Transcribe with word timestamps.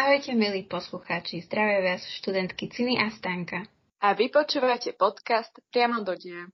Ahojte 0.00 0.32
milí 0.32 0.64
poslucháči, 0.64 1.44
zdravia 1.44 1.92
vás 1.92 2.00
študentky 2.00 2.72
Ciny 2.72 2.96
a 3.04 3.12
Stanka. 3.12 3.68
A 4.00 4.16
vy 4.16 4.32
počúvate 4.32 4.96
podcast 4.96 5.52
Priamo 5.68 6.00
do 6.00 6.16
dia. 6.16 6.48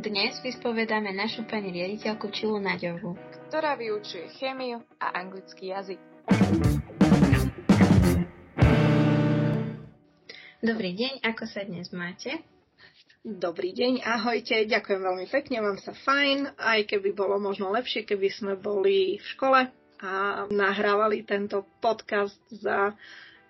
Dnes 0.00 0.40
vyspovedáme 0.40 1.12
našu 1.12 1.44
pani 1.44 1.76
riaditeľku 1.76 2.32
Čilu 2.32 2.56
Naďovu, 2.56 3.20
ktorá 3.52 3.76
vyučuje 3.76 4.32
chémiu 4.40 4.80
a 4.96 5.12
anglický 5.12 5.76
jazyk. 5.76 6.00
Dobrý 10.64 10.96
deň, 10.96 11.20
ako 11.20 11.44
sa 11.44 11.68
dnes 11.68 11.92
máte? 11.92 12.55
Dobrý 13.26 13.74
deň, 13.74 14.06
ahojte, 14.06 14.70
ďakujem 14.70 15.02
veľmi 15.02 15.26
pekne, 15.26 15.58
mám 15.58 15.82
sa 15.82 15.90
fajn, 15.90 16.46
aj 16.62 16.86
keby 16.86 17.10
bolo 17.10 17.42
možno 17.42 17.74
lepšie, 17.74 18.06
keby 18.06 18.30
sme 18.30 18.54
boli 18.54 19.18
v 19.18 19.26
škole 19.34 19.66
a 19.98 20.12
nahrávali 20.46 21.26
tento 21.26 21.66
podcast 21.82 22.38
za 22.54 22.94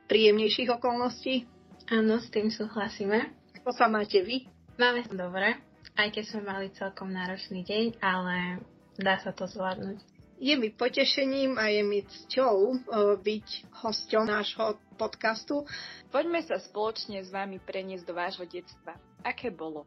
príjemnejších 0.08 0.72
okolností. 0.80 1.44
Áno, 1.92 2.16
s 2.16 2.32
tým 2.32 2.48
súhlasíme. 2.48 3.28
Ako 3.60 3.76
sa 3.76 3.84
máte 3.92 4.24
vy? 4.24 4.48
Máme 4.80 5.04
sa 5.04 5.12
dobre, 5.12 5.60
aj 6.00 6.08
keď 6.08 6.24
sme 6.24 6.48
mali 6.48 6.72
celkom 6.72 7.12
náročný 7.12 7.60
deň, 7.60 8.00
ale 8.00 8.64
dá 8.96 9.20
sa 9.20 9.36
to 9.36 9.44
zvládnuť. 9.44 10.00
Je 10.40 10.56
mi 10.56 10.72
potešením 10.72 11.60
a 11.60 11.68
je 11.68 11.84
mi 11.84 12.00
cťou 12.00 12.56
e, 12.56 12.76
byť 13.20 13.48
hosťom 13.84 14.24
nášho 14.24 14.80
podcastu. 14.96 15.68
Poďme 16.08 16.40
sa 16.40 16.56
spoločne 16.56 17.20
s 17.20 17.28
vami 17.28 17.60
preniesť 17.60 18.08
do 18.08 18.16
vášho 18.16 18.48
detstva 18.48 18.96
aké 19.26 19.50
bolo? 19.50 19.82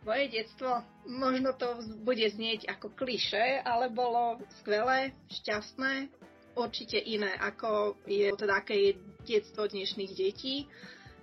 Moje 0.00 0.32
detstvo, 0.32 0.80
možno 1.04 1.52
to 1.52 1.76
bude 2.00 2.24
znieť 2.24 2.72
ako 2.72 2.96
kliše, 2.96 3.60
ale 3.60 3.92
bolo 3.92 4.40
skvelé, 4.64 5.12
šťastné, 5.28 6.08
určite 6.56 6.96
iné, 6.96 7.36
ako 7.36 8.00
je, 8.08 8.32
teda 8.32 8.64
aké 8.64 8.74
je 8.74 8.92
detstvo 9.28 9.68
dnešných 9.68 10.12
detí. 10.16 10.64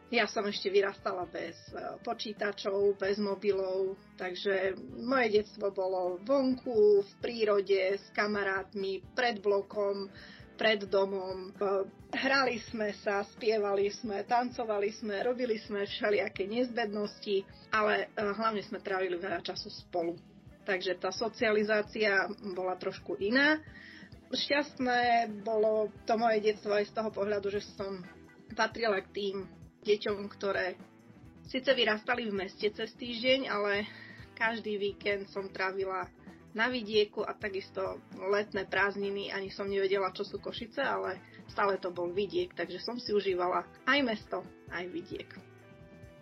Ja 0.08 0.24
som 0.24 0.48
ešte 0.48 0.72
vyrastala 0.72 1.28
bez 1.28 1.58
e, 1.76 2.00
počítačov, 2.00 2.96
bez 2.96 3.20
mobilov, 3.20 4.00
takže 4.16 4.80
moje 5.04 5.42
detstvo 5.42 5.68
bolo 5.74 6.22
vonku, 6.24 7.04
v 7.04 7.12
prírode, 7.20 8.00
s 8.00 8.08
kamarátmi, 8.16 9.04
pred 9.12 9.44
blokom, 9.44 10.08
pred 10.58 10.84
domom. 10.90 11.54
Hrali 12.10 12.58
sme 12.74 12.92
sa, 13.06 13.22
spievali 13.38 13.94
sme, 13.94 14.26
tancovali 14.26 14.90
sme, 14.98 15.22
robili 15.22 15.62
sme 15.62 15.86
všelijaké 15.86 16.50
nezbednosti, 16.50 17.46
ale 17.70 18.10
e, 18.10 18.26
hlavne 18.26 18.66
sme 18.66 18.82
trávili 18.82 19.22
veľa 19.22 19.46
času 19.46 19.70
spolu. 19.70 20.18
Takže 20.66 21.00
tá 21.00 21.14
socializácia 21.14 22.28
bola 22.58 22.76
trošku 22.76 23.16
iná. 23.22 23.62
Šťastné 24.28 25.32
bolo 25.46 25.88
to 26.04 26.20
moje 26.20 26.44
detstvo 26.44 26.76
aj 26.76 26.92
z 26.92 26.96
toho 26.98 27.10
pohľadu, 27.14 27.48
že 27.48 27.64
som 27.80 28.04
patrila 28.52 29.00
k 29.00 29.14
tým 29.16 29.36
deťom, 29.88 30.28
ktoré 30.36 30.76
síce 31.48 31.72
vyrastali 31.72 32.28
v 32.28 32.44
meste 32.44 32.68
cez 32.76 32.92
týždeň, 33.00 33.48
ale 33.48 33.88
každý 34.36 34.76
víkend 34.76 35.32
som 35.32 35.48
trávila 35.48 36.12
na 36.56 36.72
vidieku 36.72 37.24
a 37.26 37.36
takisto 37.36 38.00
letné 38.16 38.68
prázdniny 38.68 39.32
ani 39.32 39.52
som 39.52 39.68
nevedela, 39.68 40.14
čo 40.16 40.24
sú 40.24 40.40
Košice, 40.40 40.80
ale 40.84 41.20
stále 41.52 41.80
to 41.80 41.92
bol 41.92 42.12
vidiek, 42.12 42.52
takže 42.56 42.80
som 42.84 43.00
si 43.00 43.12
užívala 43.12 43.68
aj 43.88 44.00
mesto, 44.04 44.44
aj 44.72 44.86
vidiek. 44.92 45.30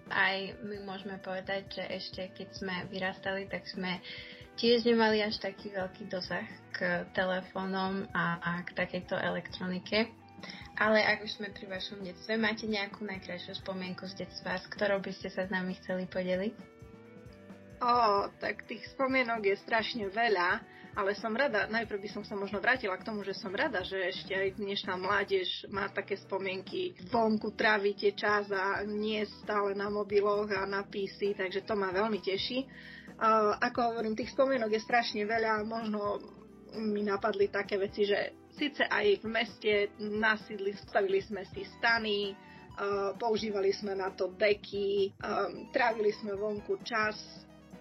Aj 0.10 0.38
my 0.62 0.86
môžeme 0.86 1.18
povedať, 1.18 1.82
že 1.82 1.84
ešte 1.90 2.22
keď 2.38 2.50
sme 2.54 2.76
vyrastali, 2.94 3.50
tak 3.50 3.66
sme 3.66 3.98
tiež 4.56 4.86
nemali 4.86 5.20
až 5.26 5.42
taký 5.42 5.74
veľký 5.74 6.08
dosah 6.08 6.46
k 6.72 7.10
telefónom 7.18 8.06
a, 8.14 8.38
a 8.38 8.52
k 8.64 8.70
takejto 8.78 9.18
elektronike. 9.18 10.14
Ale 10.76 11.00
ak 11.00 11.24
už 11.24 11.40
sme 11.40 11.50
pri 11.56 11.72
vašom 11.72 12.04
detstve, 12.04 12.36
máte 12.36 12.68
nejakú 12.68 13.08
najkrajšiu 13.08 13.64
spomienku 13.64 14.06
z 14.12 14.28
detstva, 14.28 14.60
s 14.60 14.68
ktorou 14.68 15.00
by 15.00 15.12
ste 15.16 15.32
sa 15.32 15.48
s 15.48 15.50
nami 15.50 15.74
chceli 15.80 16.06
podeliť? 16.06 16.75
O, 17.82 18.28
tak 18.40 18.64
tých 18.68 18.88
spomienok 18.96 19.44
je 19.44 19.56
strašne 19.60 20.08
veľa, 20.08 20.64
ale 20.96 21.12
som 21.20 21.36
rada, 21.36 21.68
najprv 21.68 22.08
by 22.08 22.10
som 22.12 22.24
sa 22.24 22.40
možno 22.40 22.64
vrátila 22.64 22.96
k 22.96 23.04
tomu, 23.04 23.20
že 23.28 23.36
som 23.36 23.52
rada, 23.52 23.84
že 23.84 24.00
ešte 24.00 24.32
aj 24.32 24.56
dnešná 24.56 24.96
mládež 24.96 25.68
má 25.68 25.92
také 25.92 26.16
spomienky. 26.16 26.96
Vonku 27.12 27.52
trávite 27.52 28.16
čas 28.16 28.48
a 28.48 28.80
nie 28.88 29.20
stále 29.44 29.76
na 29.76 29.92
mobiloch 29.92 30.48
a 30.56 30.64
na 30.64 30.88
PC, 30.88 31.36
takže 31.36 31.68
to 31.68 31.76
ma 31.76 31.92
veľmi 31.92 32.24
teší. 32.24 32.64
Uh, 33.16 33.60
ako 33.60 33.92
hovorím, 33.92 34.16
tých 34.16 34.32
spomienok 34.32 34.72
je 34.72 34.88
strašne 34.88 35.28
veľa, 35.28 35.68
možno 35.68 36.20
mi 36.80 37.04
napadli 37.04 37.52
také 37.52 37.76
veci, 37.76 38.08
že 38.08 38.48
síce 38.56 38.88
aj 38.88 39.20
v 39.20 39.28
meste 39.28 39.72
nasídli, 40.00 40.76
stavili 40.80 41.20
sme 41.24 41.44
si 41.48 41.64
stany, 41.80 42.36
používali 43.16 43.72
sme 43.72 43.96
na 43.96 44.12
to 44.12 44.36
deky, 44.36 45.16
trávili 45.72 46.12
sme 46.12 46.36
vonku 46.36 46.84
čas, 46.84 47.16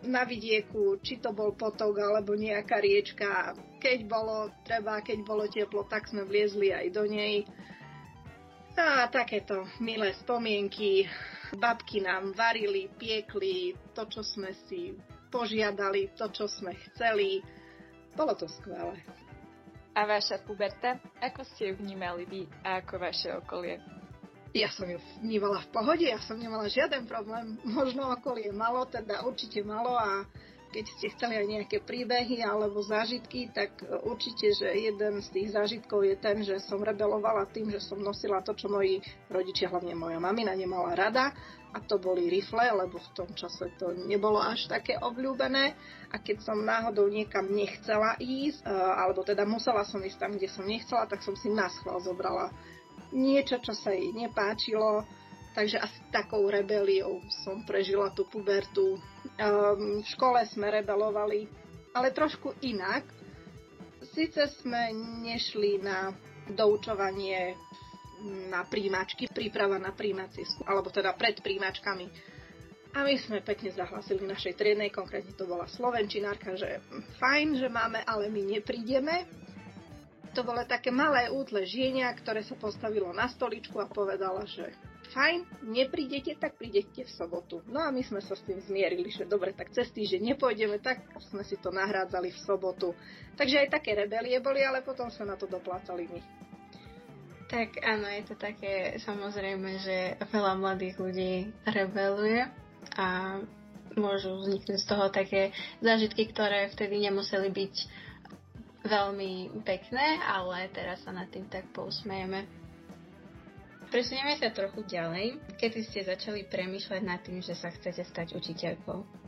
na 0.07 0.25
vidieku, 0.25 1.01
či 1.01 1.19
to 1.19 1.33
bol 1.33 1.57
potok 1.57 2.01
alebo 2.01 2.37
nejaká 2.37 2.81
riečka. 2.81 3.57
Keď 3.81 3.99
bolo 4.09 4.53
treba, 4.65 5.01
keď 5.01 5.19
bolo 5.25 5.45
teplo, 5.49 5.85
tak 5.89 6.09
sme 6.09 6.25
vliezli 6.25 6.73
aj 6.73 6.87
do 6.93 7.05
nej. 7.09 7.45
A 8.75 9.07
takéto 9.07 9.65
milé 9.79 10.15
spomienky. 10.19 11.07
Babky 11.55 12.03
nám 12.03 12.35
varili, 12.35 12.91
piekli 12.91 13.79
to, 13.95 14.11
čo 14.11 14.27
sme 14.27 14.51
si 14.67 14.99
požiadali, 15.31 16.11
to, 16.19 16.27
čo 16.35 16.51
sme 16.51 16.75
chceli. 16.91 17.39
Bolo 18.19 18.35
to 18.35 18.51
skvelé. 18.51 18.99
A 19.95 20.11
vaša 20.11 20.43
puberta? 20.43 20.99
Ako 21.23 21.47
ste 21.47 21.71
ju 21.71 21.79
vnímali 21.79 22.27
vy 22.27 22.43
a 22.67 22.83
ako 22.83 22.95
vaše 22.99 23.31
okolie? 23.31 24.04
Ja 24.55 24.71
som 24.71 24.87
ju 24.87 25.03
vnímala 25.19 25.67
v 25.67 25.69
pohode, 25.75 26.07
ja 26.07 26.23
som 26.23 26.39
nemala 26.39 26.71
žiaden 26.71 27.11
problém. 27.11 27.59
Možno 27.67 28.07
okolie 28.15 28.55
malo, 28.55 28.87
teda 28.87 29.27
určite 29.27 29.67
malo 29.67 29.99
a 29.99 30.23
keď 30.71 30.85
ste 30.95 31.07
chceli 31.15 31.35
aj 31.39 31.47
nejaké 31.47 31.77
príbehy 31.83 32.43
alebo 32.43 32.83
zážitky, 32.83 33.51
tak 33.51 33.79
určite, 34.07 34.55
že 34.55 34.71
jeden 34.75 35.23
z 35.23 35.29
tých 35.31 35.49
zážitkov 35.55 36.03
je 36.03 36.15
ten, 36.19 36.43
že 36.43 36.59
som 36.67 36.83
rebelovala 36.83 37.51
tým, 37.51 37.71
že 37.71 37.83
som 37.83 37.99
nosila 37.99 38.43
to, 38.43 38.55
čo 38.59 38.67
moji 38.67 38.99
rodičia, 39.31 39.71
hlavne 39.71 39.95
moja 39.95 40.19
mamina, 40.19 40.51
nemala 40.55 40.95
rada 40.99 41.31
a 41.75 41.79
to 41.83 41.99
boli 41.99 42.27
rifle, 42.27 42.63
lebo 42.63 42.99
v 42.99 43.11
tom 43.15 43.31
čase 43.35 43.75
to 43.79 43.91
nebolo 44.07 44.39
až 44.39 44.71
také 44.71 44.99
obľúbené 44.99 45.75
a 46.11 46.17
keď 46.23 46.47
som 46.47 46.63
náhodou 46.63 47.11
niekam 47.11 47.51
nechcela 47.51 48.19
ísť, 48.23 48.63
eh, 48.63 48.71
alebo 48.75 49.27
teda 49.27 49.43
musela 49.47 49.83
som 49.83 50.03
ísť 50.03 50.19
tam, 50.19 50.35
kde 50.35 50.47
som 50.47 50.67
nechcela, 50.67 51.11
tak 51.11 51.23
som 51.23 51.35
si 51.39 51.51
na 51.51 51.71
schvál 51.71 51.99
zobrala 52.03 52.51
niečo, 53.15 53.63
čo 53.63 53.73
sa 53.73 53.95
jej 53.95 54.11
nepáčilo, 54.11 55.07
takže 55.55 55.79
asi 55.79 55.99
takou 56.11 56.51
rebeliou 56.51 57.23
som 57.47 57.63
prežila 57.63 58.11
tú 58.11 58.27
pubertu. 58.27 58.99
Um, 59.39 60.03
v 60.03 60.07
škole 60.11 60.43
sme 60.51 60.69
rebelovali, 60.69 61.47
ale 61.95 62.11
trošku 62.11 62.59
inak. 62.67 63.07
Sice 64.13 64.51
sme 64.61 64.93
nešli 65.25 65.81
na 65.81 66.13
doučovanie 66.51 67.57
na 68.51 68.65
príjimačky, 68.65 69.29
príprava 69.29 69.77
na 69.77 69.93
príjmacie 69.93 70.45
alebo 70.65 70.89
teda 70.89 71.13
pred 71.17 71.41
príjimačkami. 71.41 72.07
A 72.95 73.03
my 73.03 73.15
sme 73.19 73.43
pekne 73.43 73.75
zahlasili 73.75 74.23
našej 74.23 74.55
triednej, 74.55 74.95
konkrétne 74.95 75.35
to 75.35 75.51
bola 75.51 75.67
slovenčinárka, 75.67 76.55
že 76.55 76.79
fajn, 77.19 77.59
že 77.59 77.67
máme, 77.67 78.07
ale 78.07 78.31
my 78.31 78.55
neprídeme 78.55 79.27
to 80.35 80.43
bolo 80.43 80.67
také 80.67 80.91
malé 80.91 81.31
útle 81.31 81.63
žienia, 81.63 82.11
ktoré 82.13 82.43
sa 82.43 82.59
postavilo 82.59 83.15
na 83.15 83.31
stoličku 83.31 83.79
a 83.79 83.87
povedala, 83.87 84.43
že 84.45 84.75
fajn, 85.15 85.71
neprídete, 85.71 86.35
tak 86.35 86.59
prídete 86.59 87.07
v 87.07 87.11
sobotu. 87.15 87.63
No 87.71 87.79
a 87.79 87.95
my 87.95 88.03
sme 88.03 88.19
sa 88.19 88.35
s 88.35 88.43
tým 88.43 88.59
zmierili, 88.59 89.15
že 89.15 89.31
dobre, 89.31 89.55
tak 89.55 89.71
cez 89.71 89.87
týždeň 89.95 90.35
nepôjdeme, 90.35 90.83
tak 90.83 91.07
sme 91.31 91.47
si 91.47 91.55
to 91.63 91.71
nahrádzali 91.71 92.35
v 92.35 92.43
sobotu. 92.43 92.93
Takže 93.39 93.65
aj 93.65 93.69
také 93.79 93.95
rebelie 93.95 94.43
boli, 94.43 94.67
ale 94.67 94.83
potom 94.83 95.07
sa 95.15 95.23
na 95.23 95.39
to 95.39 95.47
doplácali 95.47 96.11
my. 96.11 96.21
Tak 97.47 97.79
áno, 97.87 98.11
je 98.11 98.23
to 98.27 98.35
také 98.35 98.99
samozrejme, 98.99 99.79
že 99.79 100.19
veľa 100.35 100.59
mladých 100.59 100.99
ľudí 100.99 101.55
rebeluje 101.69 102.51
a 102.99 103.39
môžu 103.95 104.35
vzniknúť 104.43 104.79
z 104.83 104.89
toho 104.91 105.07
také 105.13 105.55
zážitky, 105.79 106.27
ktoré 106.35 106.67
vtedy 106.75 106.99
nemuseli 106.99 107.47
byť 107.53 107.75
veľmi 108.85 109.65
pekné, 109.65 110.21
ale 110.29 110.69
teraz 110.71 111.01
sa 111.03 111.11
nad 111.11 111.27
tým 111.33 111.49
tak 111.49 111.65
pousmejeme. 111.73 112.45
Presunieme 113.89 114.37
sa 114.37 114.53
trochu 114.53 114.85
ďalej. 114.85 115.41
Kedy 115.57 115.79
ste 115.89 116.05
začali 116.05 116.45
premýšľať 116.51 117.03
nad 117.05 117.21
tým, 117.25 117.41
že 117.41 117.57
sa 117.57 117.73
chcete 117.73 118.05
stať 118.05 118.37
učiteľkou? 118.37 119.25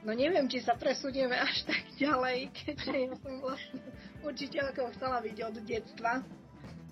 No 0.00 0.16
neviem, 0.16 0.48
či 0.48 0.64
sa 0.64 0.72
presunieme 0.80 1.36
až 1.36 1.68
tak 1.68 1.84
ďalej, 2.00 2.48
keďže 2.56 2.94
ja 2.96 3.12
som 3.20 3.34
vlastne 3.44 3.80
učiteľkou 4.24 4.86
chcela 4.96 5.20
byť 5.20 5.36
od 5.44 5.56
detstva. 5.68 6.12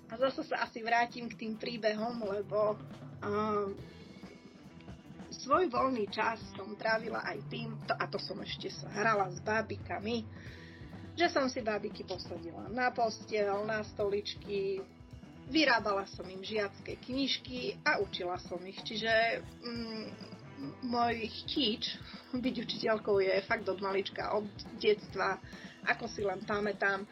A 0.09 0.13
zase 0.17 0.45
sa 0.45 0.65
asi 0.65 0.81
vrátim 0.85 1.29
k 1.29 1.37
tým 1.37 1.53
príbehom, 1.57 2.21
lebo 2.29 2.77
uh, 2.77 3.69
svoj 5.33 5.69
voľný 5.69 6.09
čas 6.09 6.41
som 6.53 6.73
trávila 6.77 7.21
aj 7.25 7.39
tým, 7.49 7.77
to, 7.85 7.93
a 7.93 8.05
to 8.09 8.17
som 8.21 8.37
ešte 8.41 8.73
sa 8.73 8.89
hrala 8.93 9.29
s 9.29 9.37
bábikami, 9.41 10.25
že 11.19 11.27
som 11.35 11.51
si 11.51 11.59
bábiky 11.59 12.07
posadila 12.07 12.71
na 12.71 12.95
postel, 12.95 13.67
na 13.67 13.83
stoličky, 13.83 14.79
vyrábala 15.51 16.07
som 16.07 16.23
im 16.31 16.39
žiacké 16.39 16.95
knižky 17.03 17.75
a 17.83 17.99
učila 17.99 18.39
som 18.47 18.55
ich. 18.63 18.79
Čiže 18.87 19.43
mm, 19.59 20.05
môj 20.87 21.27
chtíč 21.43 21.99
byť 22.31 22.55
učiteľkou 22.63 23.19
je 23.19 23.35
fakt 23.43 23.67
od 23.67 23.83
malička, 23.83 24.31
od 24.31 24.47
detstva, 24.79 25.43
ako 25.83 26.07
si 26.07 26.23
len 26.23 26.39
pamätám. 26.47 27.03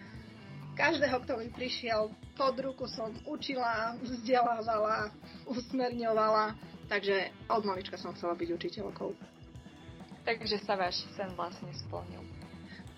Každého, 0.79 1.19
kto 1.27 1.43
mi 1.43 1.51
prišiel 1.51 2.07
pod 2.39 2.55
ruku 2.63 2.87
som 2.87 3.11
učila, 3.27 3.97
vzdelávala, 3.99 5.11
usmerňovala, 5.51 6.55
takže 6.87 7.33
od 7.51 7.63
malička 7.67 7.99
som 7.99 8.15
chcela 8.15 8.39
byť 8.39 8.49
učiteľkou. 8.55 9.11
Takže 10.23 10.63
sa 10.63 10.79
váš 10.79 11.03
sen 11.17 11.33
vlastne 11.33 11.73
splnil. 11.75 12.21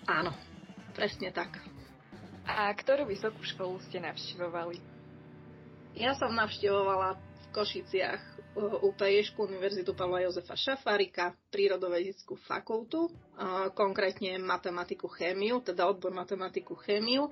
Áno, 0.04 0.34
presne 0.90 1.30
tak. 1.30 1.58
A 2.44 2.68
ktorú 2.74 3.06
vysokú 3.06 3.40
školu 3.42 3.78
ste 3.86 3.98
navštevovali? 3.98 4.78
Ja 5.94 6.14
som 6.14 6.34
navštevovala 6.34 7.18
v 7.18 7.44
Košiciach 7.50 8.22
UPEŠku 8.82 9.46
Univerzitu 9.46 9.94
Pavla 9.94 10.26
Jozefa 10.26 10.54
Šafárika, 10.54 11.30
prírodovedeckú 11.50 12.34
fakultu, 12.42 13.06
konkrétne 13.74 14.38
matematiku 14.38 15.06
chémiu, 15.06 15.62
teda 15.62 15.86
odbor 15.86 16.10
matematiku 16.10 16.74
chémiu. 16.78 17.30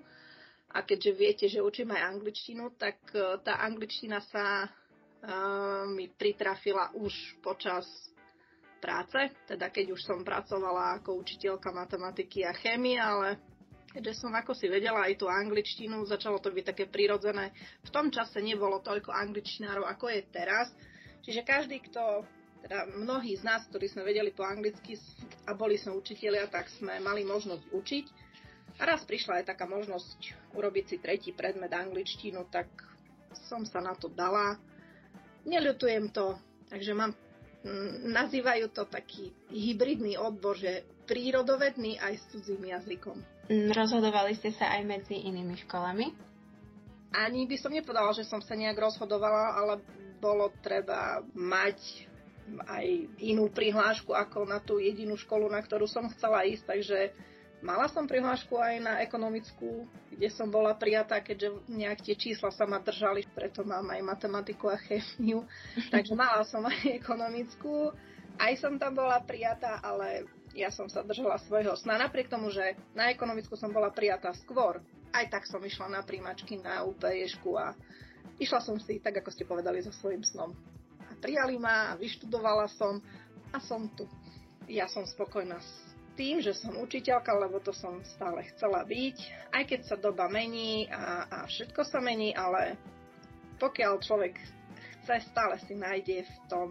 A 0.69 0.85
keďže 0.85 1.13
viete, 1.17 1.45
že 1.49 1.65
učím 1.65 1.97
aj 1.97 2.13
angličtinu, 2.13 2.77
tak 2.77 3.01
e, 3.17 3.41
tá 3.41 3.57
angličtina 3.65 4.21
sa 4.21 4.69
mi 5.89 6.07
pritrafila 6.07 6.95
už 6.95 7.11
počas 7.43 7.85
práce, 8.79 9.19
teda 9.47 9.69
keď 9.69 9.95
už 9.95 10.01
som 10.07 10.27
pracovala 10.27 10.99
ako 10.99 11.19
učiteľka 11.21 11.71
matematiky 11.71 12.47
a 12.47 12.57
chémie, 12.57 12.97
ale 12.99 13.39
keďže 13.93 14.23
som 14.23 14.33
ako 14.33 14.55
si 14.55 14.71
vedela 14.71 15.05
aj 15.05 15.19
tú 15.19 15.27
angličtinu, 15.27 16.07
začalo 16.07 16.39
to 16.39 16.55
byť 16.55 16.65
také 16.75 16.85
prirodzené. 16.87 17.51
V 17.83 17.91
tom 17.91 18.09
čase 18.09 18.39
nebolo 18.39 18.79
toľko 18.81 19.11
angličtinárov, 19.11 19.85
ako 19.85 20.07
je 20.15 20.21
teraz, 20.31 20.71
čiže 21.27 21.43
každý, 21.43 21.83
kto 21.91 22.25
teda 22.59 22.91
mnohí 22.99 23.39
z 23.39 23.47
nás, 23.47 23.63
ktorí 23.71 23.87
sme 23.87 24.03
vedeli 24.03 24.35
po 24.35 24.43
anglicky 24.43 24.99
a 25.47 25.55
boli 25.55 25.79
sme 25.79 25.95
učitelia, 25.95 26.51
tak 26.51 26.67
sme 26.75 26.99
mali 26.99 27.23
možnosť 27.23 27.65
učiť. 27.71 28.07
A 28.79 28.87
raz 28.87 29.03
prišla 29.03 29.43
aj 29.43 29.55
taká 29.55 29.67
možnosť 29.67 30.35
urobiť 30.55 30.85
si 30.87 30.97
tretí 31.03 31.31
predmet 31.35 31.71
angličtinu, 31.71 32.47
tak 32.51 32.71
som 33.51 33.67
sa 33.67 33.83
na 33.83 33.95
to 33.95 34.07
dala. 34.11 34.59
Neľutujem 35.47 36.11
to, 36.15 36.39
takže 36.71 36.95
mám, 36.95 37.15
nazývajú 38.07 38.71
to 38.71 38.87
taký 38.87 39.35
hybridný 39.51 40.15
odbor, 40.15 40.55
že 40.55 40.87
prírodovedný 41.11 41.99
aj 41.99 42.15
s 42.15 42.25
cudzím 42.31 42.71
jazykom. 42.71 43.19
Rozhodovali 43.51 44.37
ste 44.37 44.55
sa 44.55 44.77
aj 44.79 44.83
medzi 44.85 45.17
inými 45.25 45.57
školami? 45.67 46.07
Ani 47.17 47.49
by 47.49 47.57
som 47.57 47.73
nepovedala, 47.73 48.13
že 48.13 48.29
som 48.29 48.45
sa 48.45 48.53
nejak 48.53 48.77
rozhodovala, 48.77 49.57
ale 49.57 49.81
bolo 50.21 50.53
treba 50.61 51.25
mať 51.33 52.05
aj 52.69 52.87
inú 53.21 53.49
prihlášku 53.53 54.13
ako 54.13 54.49
na 54.49 54.61
tú 54.61 54.81
jedinú 54.81 55.17
školu, 55.17 55.49
na 55.49 55.61
ktorú 55.61 55.89
som 55.89 56.09
chcela 56.13 56.45
ísť, 56.45 56.65
takže 56.65 56.99
Mala 57.59 57.91
som 57.91 58.07
prihlášku 58.07 58.55
aj 58.55 58.75
na 58.79 58.95
ekonomickú, 59.03 59.83
kde 60.15 60.31
som 60.31 60.47
bola 60.47 60.79
prijatá, 60.79 61.19
keďže 61.19 61.67
nejak 61.67 62.07
tie 62.07 62.15
čísla 62.15 62.55
sa 62.55 62.71
ma 62.71 62.79
držali, 62.79 63.27
preto 63.35 63.67
mám 63.67 63.91
aj 63.91 63.99
matematiku 63.99 64.71
a 64.71 64.79
chémiu. 64.79 65.43
Takže 65.95 66.15
mala 66.15 66.47
som 66.47 66.63
aj 66.63 67.03
ekonomickú, 67.03 67.91
aj 68.39 68.53
som 68.63 68.79
tam 68.79 68.95
bola 68.95 69.19
prijatá, 69.27 69.83
ale 69.83 70.31
ja 70.55 70.71
som 70.71 70.87
sa 70.87 71.03
držala 71.03 71.43
svojho 71.51 71.75
sna. 71.75 71.99
Napriek 71.99 72.31
tomu, 72.31 72.55
že 72.55 72.79
na 72.95 73.11
ekonomickú 73.11 73.59
som 73.59 73.75
bola 73.75 73.91
prijatá 73.91 74.31
skôr, 74.39 74.79
aj 75.11 75.27
tak 75.27 75.43
som 75.51 75.59
išla 75.59 75.91
na 75.91 76.07
príjmačky 76.07 76.63
na 76.63 76.87
UPEšku 76.87 77.59
a 77.59 77.75
išla 78.39 78.63
som 78.63 78.79
si, 78.79 79.03
tak 79.03 79.19
ako 79.19 79.35
ste 79.35 79.43
povedali, 79.43 79.83
so 79.83 79.91
svojím 79.91 80.23
snom. 80.23 80.55
A 81.03 81.13
prijali 81.19 81.59
ma 81.59 81.91
a 81.91 81.99
vyštudovala 81.99 82.71
som 82.71 83.03
a 83.51 83.59
som 83.59 83.91
tu. 83.99 84.07
Ja 84.71 84.87
som 84.87 85.03
spokojná 85.09 85.59
s 85.59 85.88
tým, 86.19 86.43
že 86.43 86.51
som 86.59 86.75
učiteľka, 86.75 87.31
lebo 87.31 87.63
to 87.63 87.71
som 87.71 88.03
stále 88.19 88.43
chcela 88.51 88.83
byť, 88.83 89.17
aj 89.55 89.63
keď 89.71 89.81
sa 89.87 89.95
doba 89.95 90.27
mení 90.27 90.91
a, 90.91 91.31
a 91.31 91.39
všetko 91.47 91.87
sa 91.87 92.03
mení, 92.03 92.35
ale 92.35 92.75
pokiaľ 93.63 94.03
človek 94.03 94.35
chce, 95.07 95.23
stále 95.31 95.55
si 95.63 95.79
nájde 95.79 96.27
v 96.27 96.37
tom 96.51 96.69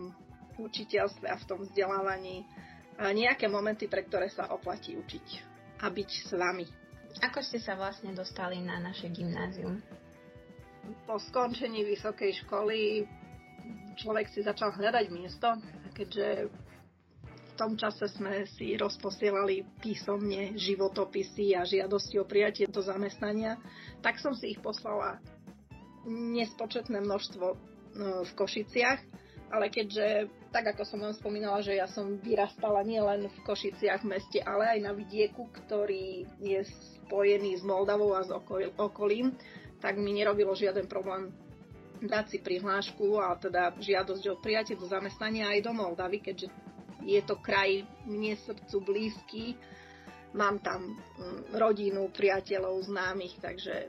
učiteľstve 0.60 1.32
a 1.32 1.40
v 1.40 1.48
tom 1.48 1.64
vzdelávaní 1.64 2.44
nejaké 3.00 3.48
momenty, 3.48 3.88
pre 3.88 4.04
ktoré 4.04 4.28
sa 4.28 4.52
oplatí 4.52 5.00
učiť 5.00 5.28
a 5.80 5.88
byť 5.88 6.10
s 6.10 6.32
vami. 6.36 6.66
Ako 7.24 7.40
ste 7.42 7.62
sa 7.62 7.78
vlastne 7.78 8.12
dostali 8.12 8.60
na 8.60 8.82
naše 8.82 9.10
gymnázium? 9.14 9.80
Po 11.06 11.22
skončení 11.22 11.86
vysokej 11.86 12.46
školy 12.46 13.06
človek 13.98 14.28
si 14.34 14.42
začal 14.42 14.74
hľadať 14.74 15.06
miesto, 15.14 15.48
keďže 15.94 16.50
tom 17.58 17.74
čase 17.74 18.06
sme 18.14 18.46
si 18.56 18.78
rozposielali 18.78 19.66
písomne 19.82 20.54
životopisy 20.54 21.58
a 21.58 21.66
žiadosti 21.66 22.22
o 22.22 22.30
prijatie 22.30 22.70
do 22.70 22.86
zamestnania, 22.86 23.58
tak 24.06 24.22
som 24.22 24.38
si 24.38 24.54
ich 24.54 24.62
poslala 24.62 25.18
nespočetné 26.08 27.02
množstvo 27.02 27.46
no, 27.98 28.24
v 28.24 28.32
Košiciach, 28.38 29.00
ale 29.50 29.72
keďže, 29.74 30.30
tak 30.54 30.76
ako 30.76 30.84
som 30.86 31.00
vám 31.02 31.16
spomínala, 31.18 31.66
že 31.66 31.76
ja 31.76 31.88
som 31.90 32.20
vyrastala 32.22 32.86
nielen 32.86 33.28
v 33.28 33.38
Košiciach 33.44 34.06
v 34.06 34.12
meste, 34.16 34.40
ale 34.46 34.78
aj 34.78 34.80
na 34.86 34.94
vidieku, 34.94 35.50
ktorý 35.50 36.30
je 36.40 36.62
spojený 37.04 37.60
s 37.60 37.64
Moldavou 37.66 38.14
a 38.14 38.24
s 38.24 38.32
okolím, 38.78 39.34
tak 39.82 39.98
mi 39.98 40.14
nerobilo 40.14 40.54
žiaden 40.54 40.86
problém 40.86 41.34
dať 41.98 42.26
si 42.30 42.38
prihlášku 42.38 43.18
a 43.18 43.34
teda 43.42 43.74
žiadosť 43.82 44.24
o 44.30 44.36
prijatie 44.38 44.78
do 44.78 44.86
zamestnania 44.86 45.50
aj 45.50 45.66
do 45.66 45.74
Moldavy, 45.74 46.22
keďže 46.22 46.54
je 47.08 47.24
to 47.24 47.40
kraj 47.40 47.88
mne 48.04 48.36
srdcu 48.36 48.78
blízky. 48.84 49.56
Mám 50.36 50.60
tam 50.60 51.00
mm, 51.00 51.56
rodinu, 51.56 52.12
priateľov, 52.12 52.84
známych, 52.84 53.40
takže 53.40 53.88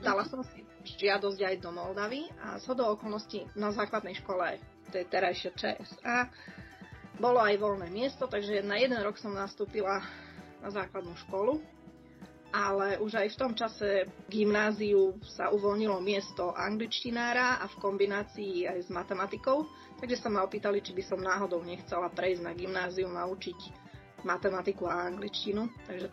dala 0.00 0.24
som 0.24 0.40
si 0.40 0.64
žiadosť 0.96 1.40
aj 1.44 1.56
do 1.60 1.70
Moldavy 1.70 2.24
a 2.40 2.56
z 2.56 2.64
hodou 2.72 2.96
okolností 2.96 3.44
na 3.52 3.68
základnej 3.68 4.16
škole, 4.16 4.56
to 4.88 5.00
je 5.00 5.06
terajšie 5.08 5.52
ČSA, 5.52 6.32
bolo 7.20 7.38
aj 7.38 7.60
voľné 7.60 7.88
miesto, 7.92 8.26
takže 8.26 8.64
na 8.64 8.80
jeden 8.80 8.98
rok 9.00 9.20
som 9.20 9.32
nastúpila 9.32 10.02
na 10.64 10.68
základnú 10.72 11.14
školu 11.28 11.60
ale 12.54 13.02
už 13.02 13.18
aj 13.18 13.34
v 13.34 13.40
tom 13.42 13.52
čase 13.58 14.06
gymnáziu 14.30 15.18
sa 15.26 15.50
uvoľnilo 15.50 15.98
miesto 15.98 16.54
angličtinára 16.54 17.58
a 17.58 17.66
v 17.66 17.80
kombinácii 17.82 18.70
aj 18.70 18.78
s 18.86 18.88
matematikou, 18.94 19.66
takže 19.98 20.22
sa 20.22 20.30
ma 20.30 20.46
opýtali, 20.46 20.78
či 20.78 20.94
by 20.94 21.02
som 21.02 21.18
náhodou 21.18 21.66
nechcela 21.66 22.06
prejsť 22.14 22.46
na 22.46 22.54
gymnázium 22.54 23.10
a 23.18 23.26
učiť 23.26 23.58
matematiku 24.22 24.86
a 24.86 25.10
angličtinu. 25.10 25.66
Takže 25.82 26.06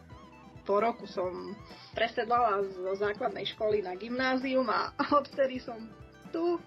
po 0.65 0.81
roku 0.81 1.05
som 1.05 1.53
presedlala 1.93 2.65
zo 2.65 2.89
základnej 2.97 3.45
školy 3.53 3.85
na 3.85 3.93
gymnázium 3.93 4.65
a 4.65 4.97
odtedy 5.21 5.61
som 5.61 5.77
tu. 6.33 6.57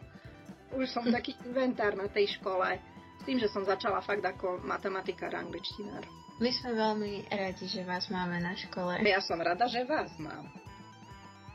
Už 0.74 0.86
som 0.90 1.06
taký 1.06 1.34
inventár 1.46 1.98
na 1.98 2.06
tej 2.10 2.38
škole 2.38 2.78
s 3.18 3.22
tým, 3.26 3.38
že 3.42 3.50
som 3.50 3.66
začala 3.66 4.02
fakt 4.02 4.22
ako 4.22 4.62
matematikár 4.62 5.34
angličtinár. 5.34 6.23
My 6.42 6.50
sme 6.50 6.74
veľmi 6.74 7.30
radi, 7.30 7.70
že 7.70 7.86
vás 7.86 8.10
máme 8.10 8.42
na 8.42 8.58
škole. 8.58 8.98
Ja 9.06 9.22
som 9.22 9.38
rada, 9.38 9.70
že 9.70 9.86
vás 9.86 10.10
mám. 10.18 10.50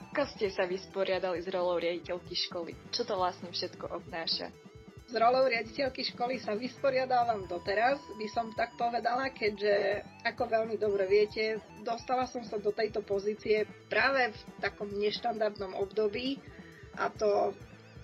Ako 0.09 0.23
ste 0.31 0.47
sa 0.55 0.63
vysporiadali 0.63 1.43
s 1.43 1.51
rolou 1.51 1.75
riaditeľky 1.75 2.31
školy? 2.47 2.71
Čo 2.95 3.03
to 3.03 3.19
vlastne 3.19 3.51
všetko 3.51 3.91
obnáša? 3.91 4.47
S 5.09 5.13
rolou 5.19 5.51
riaditeľky 5.51 6.07
školy 6.15 6.39
sa 6.39 6.55
vysporiadávam 6.55 7.43
doteraz, 7.43 7.99
by 8.15 8.27
som 8.31 8.55
tak 8.55 8.79
povedala, 8.79 9.27
keďže, 9.35 10.05
ako 10.23 10.47
veľmi 10.47 10.79
dobre 10.79 11.11
viete, 11.11 11.59
dostala 11.83 12.23
som 12.29 12.45
sa 12.47 12.55
do 12.55 12.71
tejto 12.71 13.03
pozície 13.03 13.67
práve 13.91 14.31
v 14.31 14.39
takom 14.63 14.87
neštandardnom 14.95 15.75
období 15.75 16.39
a 16.95 17.11
to 17.11 17.51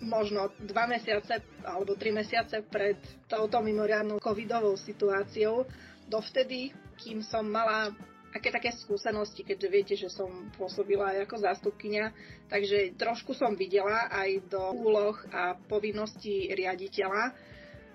možno 0.03 0.51
dva 0.59 0.91
mesiace 0.91 1.39
alebo 1.63 1.95
tri 1.95 2.11
mesiace 2.11 2.67
pred 2.67 2.99
touto 3.31 3.63
mimoriadnou 3.63 4.19
covidovou 4.19 4.75
situáciou, 4.75 5.63
dovtedy, 6.09 6.71
kým 6.97 7.21
som 7.25 7.45
mala 7.45 7.91
aké 8.35 8.51
také 8.51 8.75
skúsenosti, 8.75 9.47
keďže 9.47 9.69
viete, 9.71 9.95
že 9.95 10.11
som 10.11 10.51
pôsobila 10.59 11.15
aj 11.15 11.23
ako 11.23 11.35
zástupkynia, 11.39 12.11
takže 12.51 12.91
trošku 12.99 13.31
som 13.31 13.55
videla 13.55 14.11
aj 14.11 14.51
do 14.51 14.59
úloh 14.75 15.15
a 15.31 15.55
povinností 15.55 16.51
riaditeľa. 16.51 17.31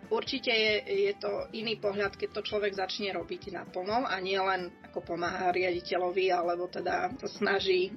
Určite 0.09 0.51
je, 0.51 0.75
je 1.07 1.13
to 1.21 1.45
iný 1.53 1.77
pohľad, 1.77 2.17
keď 2.17 2.41
to 2.41 2.43
človek 2.43 2.73
začne 2.73 3.13
robiť 3.13 3.53
naplno 3.53 4.09
a 4.09 4.17
nie 4.19 4.41
len 4.41 4.73
ako 4.91 5.15
pomáha 5.15 5.53
riaditeľovi, 5.53 6.33
alebo 6.33 6.67
teda 6.73 7.13
snaží 7.37 7.93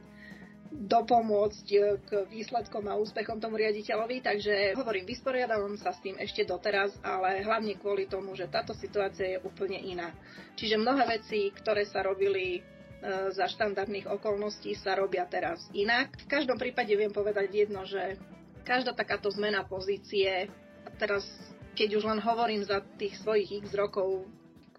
dopomôcť 0.73 1.67
e, 1.69 1.77
k 2.01 2.09
výsledkom 2.27 2.89
a 2.89 2.97
úspechom 2.97 3.37
tomu 3.37 3.61
riaditeľovi, 3.61 4.25
takže 4.25 4.73
hovorím, 4.73 5.05
vysporiadávam 5.05 5.77
sa 5.77 5.93
s 5.93 6.01
tým 6.01 6.17
ešte 6.17 6.43
doteraz, 6.49 6.97
ale 7.05 7.45
hlavne 7.45 7.77
kvôli 7.77 8.09
tomu, 8.09 8.33
že 8.33 8.49
táto 8.49 8.73
situácia 8.73 9.37
je 9.37 9.43
úplne 9.45 9.77
iná. 9.77 10.09
Čiže 10.57 10.81
mnohé 10.81 11.21
veci, 11.21 11.53
ktoré 11.53 11.85
sa 11.85 12.01
robili 12.01 12.61
za 13.35 13.51
štandardných 13.51 14.07
okolností 14.07 14.79
sa 14.79 14.95
robia 14.95 15.27
teraz 15.27 15.67
inak. 15.75 16.15
V 16.23 16.31
každom 16.31 16.55
prípade 16.55 16.95
viem 16.95 17.11
povedať 17.11 17.51
jedno, 17.51 17.83
že 17.83 18.15
každá 18.63 18.95
takáto 18.95 19.27
zmena 19.27 19.67
pozície, 19.67 20.47
a 20.87 20.89
teraz 20.95 21.27
keď 21.75 21.99
už 21.99 22.03
len 22.07 22.23
hovorím 22.23 22.63
za 22.63 22.79
tých 22.95 23.19
svojich 23.19 23.67
x 23.67 23.75
rokov, 23.75 24.23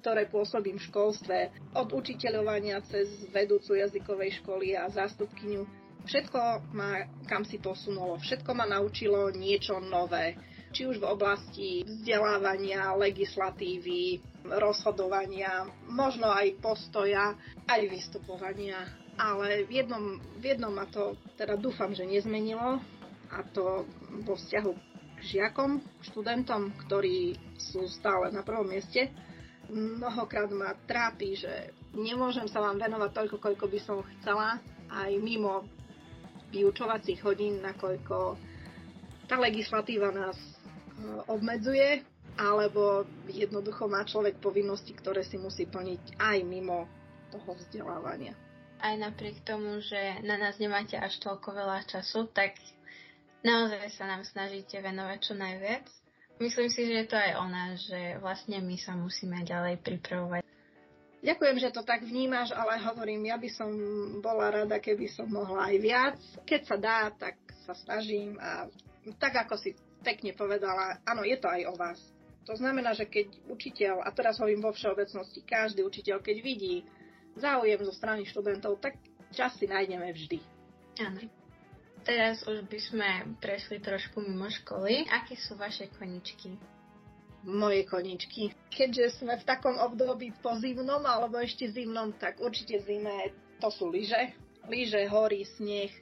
ktoré 0.00 0.24
pôsobím 0.24 0.80
v 0.80 0.88
školstve, 0.88 1.38
od 1.76 1.92
učiteľovania 1.92 2.80
cez 2.88 3.08
vedúcu 3.28 3.76
jazykovej 3.76 4.40
školy 4.40 4.72
a 4.72 4.88
zástupkyňu, 4.88 5.83
všetko 6.04 6.40
ma 6.76 7.08
kam 7.28 7.44
si 7.44 7.56
posunulo, 7.60 8.20
všetko 8.20 8.50
ma 8.54 8.64
naučilo 8.68 9.32
niečo 9.32 9.80
nové 9.80 10.36
či 10.74 10.90
už 10.90 10.98
v 10.98 11.06
oblasti 11.06 11.70
vzdelávania, 11.86 12.98
legislatívy, 12.98 14.18
rozhodovania, 14.42 15.70
možno 15.86 16.26
aj 16.26 16.58
postoja, 16.58 17.38
aj 17.70 17.80
vystupovania. 17.86 18.82
Ale 19.14 19.62
v 19.70 19.70
jednom, 19.70 20.18
v 20.42 20.44
jednom 20.50 20.74
ma 20.74 20.90
to 20.90 21.14
teda 21.38 21.54
dúfam, 21.54 21.94
že 21.94 22.02
nezmenilo 22.02 22.82
a 23.30 23.38
to 23.54 23.86
vo 24.26 24.34
vzťahu 24.34 24.72
k 25.14 25.20
žiakom, 25.22 25.78
študentom, 26.10 26.74
ktorí 26.82 27.38
sú 27.54 27.86
stále 27.86 28.34
na 28.34 28.42
prvom 28.42 28.66
mieste. 28.66 29.14
Mnohokrát 29.70 30.50
ma 30.50 30.74
trápi, 30.90 31.38
že 31.38 31.70
nemôžem 31.94 32.50
sa 32.50 32.58
vám 32.58 32.82
venovať 32.82 33.14
toľko, 33.14 33.36
koľko 33.38 33.66
by 33.70 33.78
som 33.78 34.02
chcela, 34.18 34.58
aj 34.90 35.14
mimo 35.22 35.62
vyučovacích 36.54 37.20
hodín, 37.26 37.58
nakoľko 37.60 38.38
tá 39.26 39.36
legislatíva 39.42 40.14
nás 40.14 40.38
obmedzuje, 41.26 42.06
alebo 42.38 43.06
jednoducho 43.30 43.86
má 43.90 44.06
človek 44.06 44.38
povinnosti, 44.38 44.94
ktoré 44.94 45.26
si 45.26 45.38
musí 45.38 45.66
plniť 45.66 46.18
aj 46.18 46.36
mimo 46.46 46.86
toho 47.34 47.58
vzdelávania. 47.58 48.34
Aj 48.78 48.94
napriek 48.94 49.42
tomu, 49.42 49.80
že 49.82 50.22
na 50.22 50.38
nás 50.38 50.58
nemáte 50.62 50.98
až 50.98 51.18
toľko 51.22 51.56
veľa 51.56 51.86
času, 51.88 52.30
tak 52.30 52.58
naozaj 53.42 53.90
sa 53.94 54.06
nám 54.06 54.22
snažíte 54.26 54.78
venovať 54.78 55.18
čo 55.24 55.34
najviac. 55.34 55.86
Myslím 56.42 56.68
si, 56.68 56.90
že 56.90 56.94
je 57.02 57.06
to 57.06 57.16
aj 57.16 57.32
ona, 57.38 57.64
že 57.78 58.00
vlastne 58.18 58.58
my 58.58 58.74
sa 58.74 58.98
musíme 58.98 59.46
ďalej 59.46 59.78
pripravovať. 59.82 60.42
Ďakujem, 61.24 61.56
že 61.56 61.72
to 61.72 61.80
tak 61.80 62.04
vnímaš, 62.04 62.52
ale 62.52 62.76
hovorím, 62.84 63.32
ja 63.32 63.40
by 63.40 63.48
som 63.48 63.72
bola 64.20 64.52
rada, 64.52 64.76
keby 64.76 65.08
som 65.08 65.24
mohla 65.24 65.72
aj 65.72 65.76
viac. 65.80 66.20
Keď 66.44 66.60
sa 66.68 66.76
dá, 66.76 67.08
tak 67.16 67.40
sa 67.64 67.72
snažím 67.72 68.36
a 68.36 68.68
tak 69.16 69.48
ako 69.48 69.56
si 69.56 69.72
pekne 70.04 70.36
povedala, 70.36 71.00
áno, 71.08 71.24
je 71.24 71.40
to 71.40 71.48
aj 71.48 71.62
o 71.64 71.74
vás. 71.80 72.00
To 72.44 72.52
znamená, 72.52 72.92
že 72.92 73.08
keď 73.08 73.40
učiteľ, 73.48 74.04
a 74.04 74.12
teraz 74.12 74.36
hovorím 74.36 74.68
vo 74.68 74.76
všeobecnosti, 74.76 75.40
každý 75.48 75.80
učiteľ, 75.80 76.20
keď 76.20 76.36
vidí 76.44 76.84
záujem 77.40 77.80
zo 77.80 77.92
strany 77.96 78.28
študentov, 78.28 78.76
tak 78.84 79.00
čas 79.32 79.56
si 79.56 79.64
nájdeme 79.64 80.04
vždy. 80.12 80.44
Áno. 81.00 81.24
Teraz 82.04 82.44
už 82.44 82.68
by 82.68 82.78
sme 82.84 83.08
prešli 83.40 83.80
trošku 83.80 84.20
mimo 84.20 84.44
školy. 84.52 85.08
Aké 85.08 85.40
sú 85.40 85.56
vaše 85.56 85.88
koničky? 85.88 86.52
Moje 87.44 87.84
koničky. 87.84 88.56
Keďže 88.72 89.20
sme 89.20 89.36
v 89.36 89.44
takom 89.44 89.76
období 89.76 90.32
po 90.40 90.56
zimnom 90.56 91.04
alebo 91.04 91.36
ešte 91.36 91.68
zimnom, 91.68 92.16
tak 92.16 92.40
určite 92.40 92.80
zime 92.82 93.36
to 93.60 93.68
sú 93.68 93.92
lyže. 93.92 94.32
Lyže, 94.64 95.04
hory, 95.12 95.44
sneh, 95.44 95.92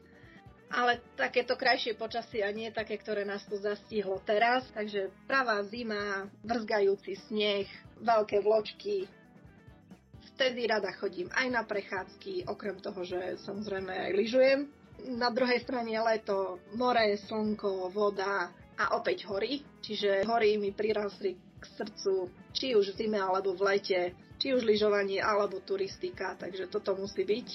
ale 0.72 1.04
takéto 1.20 1.52
krajšie 1.52 1.98
počasie 2.00 2.40
a 2.40 2.48
nie 2.48 2.72
také, 2.72 2.96
ktoré 2.96 3.28
nás 3.28 3.44
tu 3.44 3.60
zastihlo 3.60 4.22
teraz. 4.24 4.64
Takže 4.72 5.12
pravá 5.28 5.60
zima, 5.68 6.30
vrzgajúci 6.46 7.18
sneh, 7.28 7.68
veľké 8.00 8.40
vločky. 8.40 9.04
Vtedy 10.32 10.64
rada 10.64 10.88
chodím 10.96 11.28
aj 11.36 11.46
na 11.52 11.62
prechádzky, 11.68 12.48
okrem 12.48 12.80
toho, 12.80 13.04
že 13.04 13.36
samozrejme 13.44 13.92
aj 13.92 14.12
lyžujem. 14.16 14.60
Na 15.12 15.28
druhej 15.28 15.60
strane 15.60 15.92
leto, 15.92 16.62
more, 16.78 17.04
slnko, 17.20 17.92
voda 17.92 18.48
a 18.82 18.98
opäť 18.98 19.30
hory. 19.30 19.62
Čiže 19.78 20.26
hory 20.26 20.58
mi 20.58 20.74
prirastli 20.74 21.38
k 21.62 21.64
srdcu, 21.78 22.26
či 22.50 22.74
už 22.74 22.94
v 22.94 23.06
zime 23.06 23.22
alebo 23.22 23.54
v 23.54 23.62
lete, 23.62 24.00
či 24.42 24.50
už 24.50 24.66
lyžovanie 24.66 25.22
alebo 25.22 25.62
turistika, 25.62 26.34
takže 26.34 26.66
toto 26.66 26.98
musí 26.98 27.22
byť. 27.22 27.48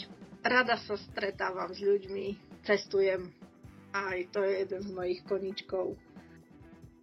Rada 0.48 0.80
sa 0.80 0.96
stretávam 0.96 1.76
s 1.76 1.84
ľuďmi, 1.84 2.26
cestujem. 2.64 3.28
Aj 3.92 4.16
to 4.32 4.40
je 4.48 4.64
jeden 4.64 4.82
z 4.84 4.90
mojich 4.96 5.22
koničkov. 5.28 6.00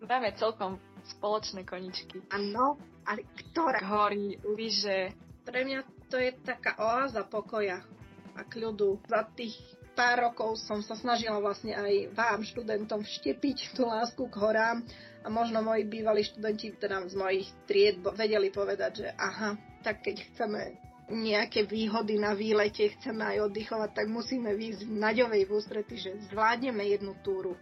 Máme 0.04 0.32
celkom 0.36 0.80
spoločné 1.16 1.68
koničky. 1.68 2.24
Áno, 2.32 2.80
ale 3.04 3.28
ktorá? 3.36 3.84
Hory, 3.84 4.40
lyže. 4.44 5.12
Pre 5.44 5.60
mňa 5.60 6.08
to 6.08 6.16
je 6.16 6.32
taká 6.40 6.76
oáza 6.80 7.24
pokoja 7.28 7.84
a 8.32 8.40
kľudu. 8.48 9.00
Za 9.04 9.28
tých 9.36 9.56
pár 9.94 10.30
rokov 10.30 10.58
som 10.60 10.82
sa 10.82 10.98
snažila 10.98 11.38
vlastne 11.38 11.72
aj 11.72 12.12
vám, 12.12 12.42
študentom, 12.42 13.06
vštepiť 13.06 13.78
tú 13.78 13.86
lásku 13.86 14.20
k 14.26 14.34
horám 14.36 14.82
a 15.24 15.30
možno 15.30 15.62
moji 15.62 15.86
bývalí 15.86 16.26
študenti 16.26 16.74
teda 16.76 17.06
z 17.08 17.14
mojich 17.16 17.48
tried 17.64 18.02
vedeli 18.02 18.50
povedať, 18.50 19.06
že 19.06 19.08
aha, 19.16 19.56
tak 19.80 20.04
keď 20.04 20.20
chceme 20.34 20.60
nejaké 21.08 21.68
výhody 21.68 22.16
na 22.16 22.32
výlete, 22.32 22.92
chceme 22.98 23.24
aj 23.24 23.52
oddychovať, 23.52 23.90
tak 23.92 24.06
musíme 24.08 24.56
výjsť 24.56 24.88
Naďovej 24.88 25.42
v 25.44 25.52
ústrety, 25.52 25.94
že 26.00 26.10
zvládneme 26.32 26.80
jednu 26.80 27.12
túru. 27.20 27.56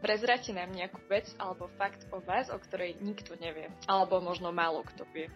Prezrate 0.00 0.52
nám 0.52 0.72
nejakú 0.72 1.00
vec 1.08 1.32
alebo 1.40 1.68
fakt 1.80 2.04
o 2.12 2.20
vás, 2.20 2.52
o 2.52 2.60
ktorej 2.60 3.00
nikto 3.00 3.36
nevie. 3.40 3.72
Alebo 3.88 4.20
možno 4.20 4.52
málo 4.52 4.84
kto 4.84 5.08
vie. 5.16 5.32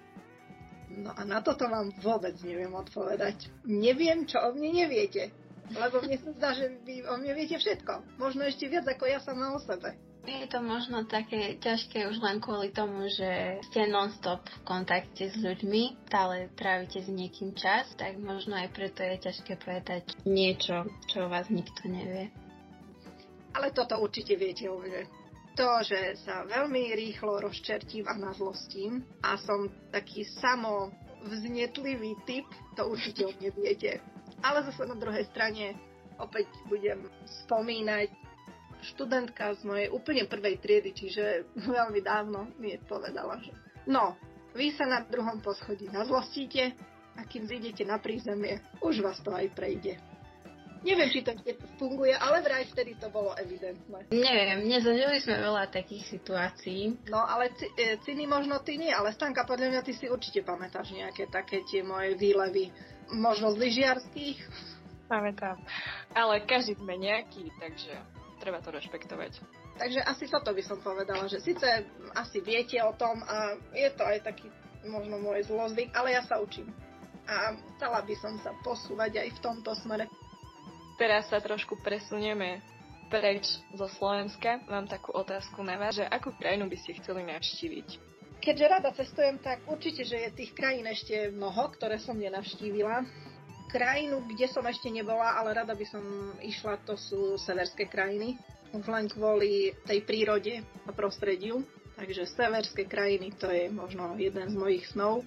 No 0.88 1.12
a 1.12 1.24
na 1.24 1.44
toto 1.44 1.68
vám 1.68 1.92
vôbec 2.00 2.36
neviem 2.40 2.72
odpovedať. 2.72 3.48
Neviem, 3.64 4.24
čo 4.24 4.40
o 4.40 4.56
mne 4.56 4.84
neviete. 4.84 5.32
Lebo 5.76 6.00
mne 6.00 6.16
sa 6.16 6.30
zdá, 6.32 6.50
že 6.56 6.80
vy 6.84 7.04
o 7.04 7.20
mne 7.20 7.32
viete 7.36 7.56
všetko. 7.60 8.16
Možno 8.16 8.44
ešte 8.48 8.68
viac 8.68 8.88
ako 8.88 9.04
ja 9.04 9.20
sama 9.20 9.52
o 9.52 9.60
sebe. 9.60 9.96
Je 10.28 10.44
to 10.44 10.60
možno 10.60 11.08
také 11.08 11.56
ťažké 11.56 12.04
už 12.04 12.20
len 12.20 12.36
kvôli 12.36 12.68
tomu, 12.68 13.08
že 13.08 13.64
ste 13.72 13.88
non-stop 13.88 14.44
v 14.44 14.60
kontakte 14.68 15.32
s 15.32 15.36
ľuďmi, 15.40 16.04
stále 16.04 16.52
trávite 16.52 17.00
s 17.00 17.08
niekým 17.08 17.56
čas, 17.56 17.88
tak 17.96 18.20
možno 18.20 18.52
aj 18.52 18.68
preto 18.76 19.00
je 19.00 19.24
ťažké 19.24 19.56
povedať 19.56 20.04
niečo, 20.28 20.84
čo 21.08 21.24
o 21.24 21.32
vás 21.32 21.48
nikto 21.48 21.88
nevie. 21.88 22.28
Ale 23.56 23.72
toto 23.72 23.96
určite 23.96 24.36
viete 24.36 24.68
o 24.68 24.76
mne. 24.76 25.08
To, 25.56 25.80
že 25.80 26.20
sa 26.20 26.44
veľmi 26.44 26.92
rýchlo 26.92 27.40
rozčertím 27.40 28.04
a 28.04 28.14
nazlostím 28.14 29.02
a 29.24 29.40
som 29.40 29.72
taký 29.90 30.28
samo 30.28 30.92
vznetlivý 31.24 32.14
typ, 32.28 32.46
to 32.76 32.84
určite 32.84 33.24
o 33.24 33.32
mne 33.32 33.50
viete. 33.56 34.04
Ale 34.42 34.62
zase 34.66 34.86
na 34.86 34.94
druhej 34.94 35.26
strane 35.28 35.74
opäť 36.18 36.50
budem 36.66 37.06
spomínať 37.46 38.10
študentka 38.82 39.54
z 39.58 39.62
mojej 39.66 39.88
úplne 39.90 40.26
prvej 40.30 40.62
triedy, 40.62 40.94
čiže 40.94 41.50
veľmi 41.58 42.00
dávno 42.02 42.50
mi 42.62 42.78
povedala, 42.86 43.42
že 43.42 43.50
no, 43.90 44.14
vy 44.54 44.74
sa 44.74 44.86
na 44.86 45.02
druhom 45.02 45.42
poschodí 45.42 45.90
nazlostíte 45.90 46.74
a 47.18 47.26
kým 47.26 47.50
zídete 47.50 47.82
na 47.82 47.98
prízemie, 47.98 48.62
už 48.78 49.02
vás 49.02 49.18
to 49.26 49.34
aj 49.34 49.50
prejde. 49.54 49.98
Neviem, 50.78 51.10
či 51.10 51.26
to 51.26 51.34
funguje, 51.74 52.14
ale 52.14 52.38
vraj 52.38 52.62
vtedy 52.70 52.94
to 53.02 53.10
bolo 53.10 53.34
evidentné. 53.34 54.06
Neviem, 54.14 54.62
nezažili 54.62 55.18
sme 55.18 55.42
veľa 55.42 55.74
takých 55.74 56.06
situácií. 56.06 57.10
No, 57.10 57.18
ale 57.18 57.50
c- 57.58 57.66
e, 57.74 57.98
ciny 58.06 58.30
možno 58.30 58.62
ty 58.62 58.78
nie, 58.78 58.94
ale 58.94 59.10
Stanka, 59.10 59.42
podľa 59.42 59.74
mňa 59.74 59.82
ty 59.82 59.90
si 59.90 60.06
určite 60.06 60.46
pamätáš 60.46 60.94
nejaké 60.94 61.26
také 61.34 61.66
tie 61.66 61.82
moje 61.82 62.14
výlevy, 62.14 62.70
možno 63.12 63.52
z 63.54 63.60
lyžiarských. 63.68 64.38
Pamätám. 65.08 65.56
Ale 66.12 66.44
každý 66.44 66.76
sme 66.76 67.00
nejaký, 67.00 67.48
takže 67.56 67.92
treba 68.38 68.60
to 68.60 68.68
rešpektovať. 68.68 69.40
Takže 69.78 70.00
asi 70.04 70.26
toto 70.26 70.50
by 70.52 70.62
som 70.62 70.78
povedala, 70.82 71.24
že 71.30 71.38
síce 71.40 71.64
asi 72.12 72.38
viete 72.42 72.76
o 72.82 72.92
tom 72.92 73.22
a 73.24 73.56
je 73.72 73.88
to 73.94 74.02
aj 74.04 74.26
taký 74.26 74.50
možno 74.84 75.22
môj 75.22 75.46
zlozvyk, 75.46 75.94
ale 75.94 76.18
ja 76.18 76.22
sa 76.26 76.42
učím. 76.42 76.68
A 77.28 77.54
chcela 77.76 78.02
by 78.02 78.14
som 78.18 78.34
sa 78.40 78.52
posúvať 78.64 79.22
aj 79.22 79.28
v 79.36 79.42
tomto 79.42 79.70
smere. 79.78 80.10
Teraz 80.98 81.30
sa 81.30 81.38
trošku 81.38 81.78
presunieme 81.78 82.58
preč 83.06 83.46
zo 83.76 83.86
Slovenska. 83.86 84.60
Mám 84.66 84.90
takú 84.90 85.14
otázku 85.14 85.62
na 85.62 85.78
vás, 85.78 85.96
že 85.96 86.04
akú 86.04 86.34
krajinu 86.34 86.66
by 86.66 86.76
ste 86.76 86.98
chceli 86.98 87.22
navštíviť? 87.24 88.07
Keďže 88.38 88.70
rada 88.70 88.90
cestujem, 88.94 89.36
tak 89.42 89.66
určite, 89.66 90.06
že 90.06 90.16
je 90.28 90.30
tých 90.30 90.54
krajín 90.54 90.86
ešte 90.86 91.34
mnoho, 91.34 91.74
ktoré 91.74 91.98
som 91.98 92.14
nenavštívila 92.14 93.02
krajinu, 93.68 94.24
kde 94.24 94.48
som 94.48 94.64
ešte 94.64 94.88
nebola, 94.88 95.36
ale 95.36 95.52
rada 95.52 95.76
by 95.76 95.86
som 95.86 96.02
išla, 96.40 96.80
to 96.88 96.96
sú 96.96 97.36
severské 97.36 97.86
krajiny. 97.86 98.40
Už 98.72 98.84
len 98.88 99.08
kvôli 99.08 99.76
tej 99.84 100.04
prírode 100.04 100.60
a 100.88 100.90
prostrediu. 100.92 101.60
Takže 101.96 102.28
severské 102.30 102.88
krajiny 102.88 103.36
to 103.36 103.48
je 103.48 103.68
možno 103.68 104.16
jeden 104.16 104.48
z 104.48 104.56
mojich 104.56 104.88
snov. 104.88 105.24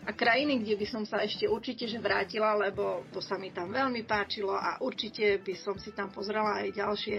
A 0.00 0.16
krajiny, 0.16 0.64
kde 0.64 0.80
by 0.80 0.86
som 0.88 1.02
sa 1.04 1.20
ešte 1.20 1.44
určite 1.44 1.84
že 1.84 2.00
vrátila, 2.00 2.56
lebo 2.56 3.04
to 3.12 3.20
sa 3.20 3.36
mi 3.36 3.52
tam 3.52 3.68
veľmi 3.68 4.08
páčilo 4.08 4.56
a 4.56 4.80
určite 4.80 5.44
by 5.44 5.54
som 5.60 5.76
si 5.76 5.92
tam 5.92 6.08
pozrela 6.08 6.64
aj 6.64 6.72
ďalšie 6.72 7.16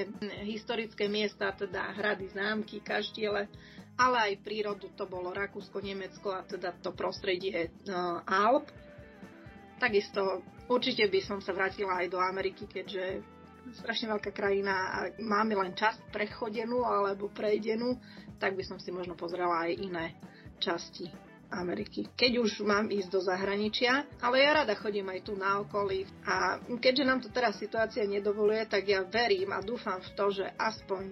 historické 0.50 1.06
miesta, 1.06 1.54
teda 1.54 1.94
hrady, 1.94 2.34
zámky, 2.34 2.82
kaštiele, 2.82 3.46
ale 3.98 4.18
aj 4.32 4.44
prírodu, 4.46 4.92
to 4.96 5.10
bolo 5.10 5.34
Rakúsko, 5.34 5.82
Nemecko 5.84 6.32
a 6.32 6.46
teda 6.46 6.76
to 6.80 6.96
prostredie 6.96 7.72
uh, 7.90 8.22
Alp. 8.28 8.70
Takisto 9.82 10.46
Určite 10.72 11.12
by 11.12 11.20
som 11.20 11.44
sa 11.44 11.52
vrátila 11.52 12.00
aj 12.00 12.08
do 12.08 12.20
Ameriky, 12.24 12.64
keďže 12.64 13.20
strašne 13.76 14.08
veľká 14.16 14.32
krajina 14.32 14.72
a 14.72 15.00
máme 15.20 15.52
len 15.60 15.76
čas 15.76 16.00
prechodenú 16.16 16.88
alebo 16.88 17.28
prejdenú, 17.28 18.00
tak 18.40 18.56
by 18.56 18.64
som 18.64 18.80
si 18.80 18.88
možno 18.88 19.20
pozrela 19.20 19.68
aj 19.68 19.72
iné 19.76 20.16
časti 20.64 21.12
Ameriky. 21.52 22.08
Keď 22.16 22.32
už 22.40 22.64
mám 22.64 22.88
ísť 22.88 23.12
do 23.12 23.22
zahraničia, 23.22 24.08
ale 24.24 24.42
ja 24.42 24.64
rada 24.64 24.74
chodím 24.80 25.12
aj 25.12 25.20
tu 25.28 25.36
na 25.36 25.60
okolí 25.60 26.08
a 26.24 26.58
keďže 26.80 27.04
nám 27.04 27.20
to 27.20 27.30
teraz 27.30 27.60
situácia 27.60 28.08
nedovoluje, 28.08 28.64
tak 28.66 28.88
ja 28.88 29.04
verím 29.04 29.52
a 29.52 29.60
dúfam 29.60 30.00
v 30.00 30.10
to, 30.16 30.26
že 30.32 30.46
aspoň 30.56 31.04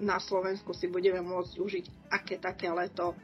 na 0.00 0.22
Slovensku 0.22 0.70
si 0.70 0.86
budeme 0.86 1.20
môcť 1.20 1.54
užiť 1.58 1.84
aké 2.14 2.38
také 2.38 2.70
leto 2.70 3.18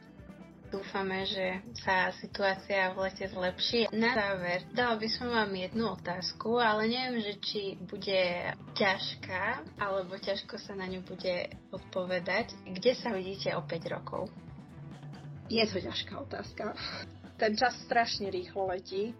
Dúfame, 0.73 1.21
že 1.29 1.61
sa 1.85 2.09
situácia 2.17 2.89
v 2.97 3.05
lete 3.05 3.29
zlepší. 3.29 3.93
Na 3.93 4.09
záver, 4.17 4.65
dala 4.73 4.97
by 4.97 5.05
som 5.05 5.29
vám 5.29 5.53
jednu 5.53 5.85
otázku, 5.93 6.57
ale 6.57 6.89
neviem, 6.89 7.21
že 7.21 7.37
či 7.37 7.77
bude 7.77 8.49
ťažká, 8.73 9.61
alebo 9.77 10.17
ťažko 10.17 10.57
sa 10.57 10.73
na 10.73 10.89
ňu 10.89 11.05
bude 11.05 11.53
odpovedať. 11.69 12.57
Kde 12.65 12.97
sa 12.97 13.13
vidíte 13.13 13.53
o 13.53 13.61
5 13.61 13.93
rokov? 13.93 14.33
Je 15.51 15.63
to 15.67 15.77
ťažká 15.79 16.13
otázka. 16.19 16.75
Ten 17.35 17.57
čas 17.59 17.75
strašne 17.83 18.31
rýchlo 18.31 18.71
letí, 18.71 19.11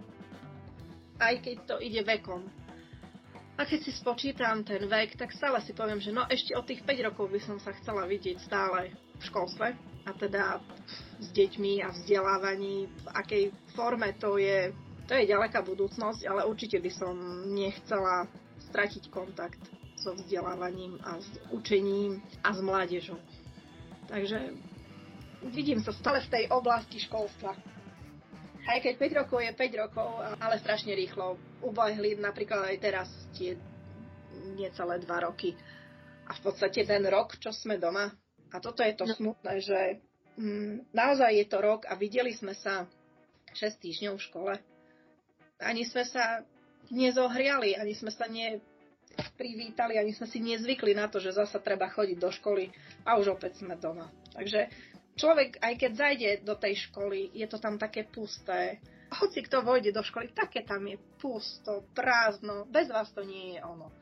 aj 1.19 1.35
keď 1.43 1.55
to 1.67 1.75
ide 1.83 2.01
vekom. 2.03 2.47
A 3.53 3.69
keď 3.69 3.85
si 3.85 3.91
spočítam 3.93 4.65
ten 4.65 4.81
vek, 4.89 5.13
tak 5.13 5.29
stále 5.29 5.61
si 5.61 5.77
poviem, 5.77 6.01
že 6.01 6.09
no 6.09 6.25
ešte 6.25 6.57
od 6.57 6.65
tých 6.65 6.81
5 6.81 7.07
rokov 7.13 7.29
by 7.29 7.39
som 7.43 7.57
sa 7.61 7.69
chcela 7.77 8.09
vidieť 8.09 8.41
stále 8.41 8.89
v 9.19 9.23
školstve, 9.29 9.67
a 10.03 10.11
teda 10.17 10.59
s 11.19 11.27
deťmi 11.31 11.79
a 11.85 11.93
vzdelávaní, 11.95 12.91
v 12.91 13.07
akej 13.15 13.43
forme 13.71 14.11
to 14.19 14.35
je, 14.35 14.73
to 15.07 15.13
je 15.15 15.29
ďaleká 15.31 15.63
budúcnosť, 15.63 16.27
ale 16.27 16.49
určite 16.49 16.81
by 16.81 16.91
som 16.91 17.15
nechcela 17.53 18.27
stratiť 18.71 19.07
kontakt 19.07 19.61
so 19.95 20.11
vzdelávaním 20.11 20.99
a 21.07 21.21
s 21.23 21.29
učením 21.55 22.19
a 22.43 22.51
s 22.51 22.59
mládežou. 22.59 23.19
Takže 24.11 24.51
vidím 25.51 25.79
sa 25.83 25.91
stále 25.91 26.23
v 26.23 26.31
tej 26.31 26.43
oblasti 26.53 27.01
školstva. 27.01 27.55
Aj 28.63 28.79
keď 28.79 28.95
5 28.95 29.19
rokov 29.25 29.39
je 29.43 29.51
5 29.51 29.83
rokov, 29.83 30.07
ale 30.39 30.55
strašne 30.63 30.95
rýchlo 30.95 31.35
ubehli 31.59 32.15
napríklad 32.15 32.63
aj 32.63 32.77
teraz 32.79 33.09
tie 33.35 33.59
necelé 34.55 35.03
2 35.03 35.27
roky. 35.27 35.51
A 36.23 36.31
v 36.31 36.39
podstate 36.39 36.87
ten 36.87 37.03
rok, 37.11 37.35
čo 37.35 37.51
sme 37.51 37.75
doma, 37.75 38.07
a 38.53 38.57
toto 38.63 38.85
je 38.85 38.93
to 38.95 39.03
no. 39.09 39.15
smutné, 39.17 39.53
že 39.59 39.79
mm, 40.39 40.93
naozaj 40.95 41.31
je 41.35 41.45
to 41.49 41.59
rok 41.59 41.83
a 41.89 41.99
videli 41.99 42.31
sme 42.31 42.55
sa 42.55 42.87
6 43.51 43.83
týždňov 43.83 44.15
v 44.15 44.25
škole. 44.31 44.53
Ani 45.59 45.83
sme 45.83 46.07
sa 46.07 46.45
nezohriali, 46.87 47.75
ani 47.75 47.91
sme 47.97 48.13
sa 48.13 48.29
ne 48.29 48.61
privítali, 49.37 49.97
ani 49.97 50.13
sme 50.13 50.25
si 50.25 50.41
nezvykli 50.41 50.97
na 50.97 51.09
to, 51.09 51.21
že 51.21 51.35
zasa 51.35 51.61
treba 51.61 51.89
chodiť 51.89 52.17
do 52.17 52.29
školy 52.33 52.69
a 53.05 53.17
už 53.17 53.37
opäť 53.37 53.61
sme 53.61 53.77
doma. 53.77 54.09
Takže 54.33 54.69
človek, 55.15 55.61
aj 55.61 55.73
keď 55.77 55.91
zajde 55.93 56.29
do 56.45 56.55
tej 56.57 56.89
školy, 56.89 57.33
je 57.33 57.47
to 57.49 57.57
tam 57.61 57.77
také 57.77 58.05
pusté. 58.07 58.81
Hoci 59.13 59.45
kto 59.45 59.61
vojde 59.61 59.93
do 59.93 60.01
školy, 60.01 60.33
také 60.33 60.65
tam 60.65 60.89
je 60.89 60.97
pusto, 61.21 61.85
prázdno, 61.93 62.65
bez 62.65 62.89
vás 62.89 63.13
to 63.13 63.21
nie 63.21 63.57
je 63.57 63.59
ono. 63.61 63.93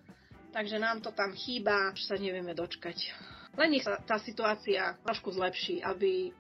Takže 0.52 0.80
nám 0.80 1.00
to 1.04 1.12
tam 1.12 1.32
chýba, 1.36 1.96
že 1.96 2.12
sa 2.12 2.16
nevieme 2.20 2.52
dočkať. 2.52 3.12
Len 3.60 3.76
nech 3.76 3.84
sa 3.84 4.00
tá 4.00 4.20
situácia 4.20 4.96
trošku 5.04 5.32
zlepší, 5.36 5.84
aby 5.84 6.32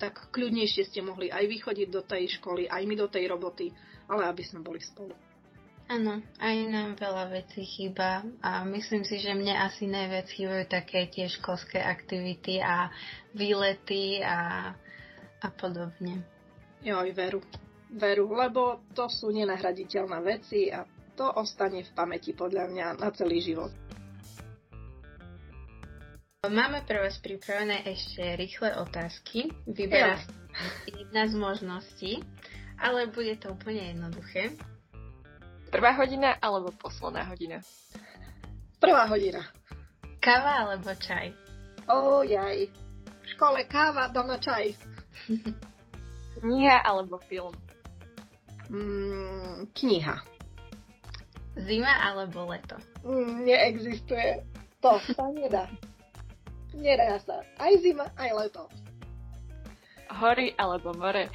tak 0.00 0.32
kľudnejšie 0.34 0.90
ste 0.90 1.00
mohli 1.04 1.30
aj 1.30 1.44
vychodiť 1.46 1.88
do 1.92 2.02
tej 2.02 2.40
školy, 2.40 2.66
aj 2.66 2.82
my 2.88 2.94
do 2.98 3.06
tej 3.06 3.30
roboty, 3.30 3.70
ale 4.10 4.26
aby 4.26 4.42
sme 4.42 4.64
boli 4.64 4.82
spolu. 4.82 5.14
Áno, 5.90 6.22
aj 6.38 6.56
nám 6.70 6.94
veľa 6.94 7.34
vecí 7.34 7.66
chýba 7.66 8.22
a 8.46 8.62
myslím 8.62 9.02
si, 9.02 9.18
že 9.18 9.34
mne 9.34 9.58
asi 9.58 9.90
najviac 9.90 10.30
chýbajú 10.30 10.64
také 10.70 11.10
tie 11.10 11.26
školské 11.26 11.82
aktivity 11.82 12.62
a 12.62 12.94
výlety 13.34 14.22
a, 14.22 14.70
a 15.42 15.48
podobne. 15.50 16.22
Jo, 16.86 17.02
aj 17.02 17.10
veru. 17.10 17.42
Veru, 17.90 18.30
lebo 18.30 18.86
to 18.94 19.10
sú 19.10 19.34
nenahraditeľné 19.34 20.18
veci 20.22 20.70
a 20.70 20.86
to 21.18 21.26
ostane 21.26 21.82
v 21.82 21.90
pamäti 21.90 22.38
podľa 22.38 22.70
mňa 22.70 22.86
na 23.02 23.10
celý 23.10 23.42
život. 23.42 23.74
Máme 26.46 26.86
pre 26.86 27.02
vás 27.02 27.18
pripravené 27.18 27.82
ešte 27.90 28.22
rýchle 28.38 28.78
otázky. 28.78 29.50
Vyberá 29.66 30.22
jedna 30.86 31.26
z 31.26 31.34
možností, 31.34 32.12
ale 32.78 33.10
bude 33.10 33.34
to 33.42 33.58
úplne 33.58 33.90
jednoduché. 33.90 34.54
Prvá 35.70 35.94
hodina 35.94 36.34
alebo 36.42 36.74
posledná 36.74 37.22
hodina? 37.30 37.62
Prvá 38.82 39.06
hodina. 39.06 39.46
Káva 40.18 40.66
alebo 40.66 40.90
čaj? 40.98 41.30
O, 41.86 42.26
jaj. 42.26 42.66
V 43.22 43.26
škole 43.38 43.62
káva, 43.70 44.10
doma 44.10 44.42
čaj. 44.42 44.74
Kniha 46.42 46.82
alebo 46.82 47.22
film? 47.30 47.54
Mm, 48.70 49.70
kniha. 49.74 50.16
Zima 51.58 51.92
alebo 52.02 52.50
leto? 52.50 52.78
Mm, 53.06 53.46
neexistuje. 53.46 54.42
To 54.82 54.98
sa 55.14 55.30
nedá. 55.30 55.70
Nedá 56.74 57.18
sa. 57.22 57.46
Aj 57.58 57.72
zima, 57.78 58.10
aj 58.18 58.30
leto. 58.32 58.66
Hory 60.10 60.54
alebo 60.58 60.94
more? 60.98 61.30